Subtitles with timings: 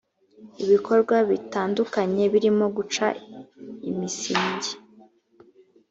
[0.63, 3.07] ibikorwa bitandukanye birimo guca
[3.89, 4.71] imisingi